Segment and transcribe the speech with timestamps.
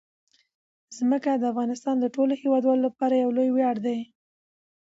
[0.97, 3.99] ځمکه د افغانستان د ټولو هیوادوالو لپاره یو لوی ویاړ دی.